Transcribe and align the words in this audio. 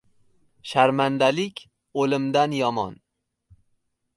•Sharmandalik— 0.69 1.57
o‘limdan 2.05 2.57
yomon. 2.61 2.99